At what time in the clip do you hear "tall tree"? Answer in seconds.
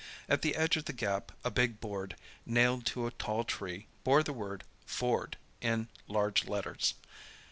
3.11-3.85